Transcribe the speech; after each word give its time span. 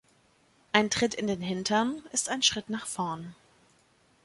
Ein 0.73 0.89
Tritt 0.89 1.13
in 1.13 1.27
den 1.27 1.41
Hintern 1.41 2.01
ist 2.11 2.27
ein 2.29 2.41
Schritt 2.41 2.71
nach 2.71 2.87
vorn. 2.87 3.35